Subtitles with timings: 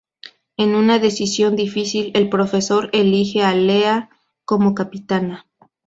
[0.57, 4.09] En una decisión difícil, el Profesor elige a Leela
[4.45, 5.45] como capitana.